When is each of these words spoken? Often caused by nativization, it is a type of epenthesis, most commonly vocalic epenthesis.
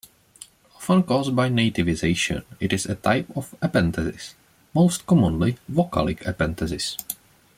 Often 0.77 1.03
caused 1.03 1.35
by 1.35 1.47
nativization, 1.47 2.43
it 2.59 2.73
is 2.73 2.87
a 2.87 2.95
type 2.95 3.27
of 3.37 3.53
epenthesis, 3.61 4.33
most 4.73 5.05
commonly 5.05 5.57
vocalic 5.71 6.21
epenthesis. 6.23 6.97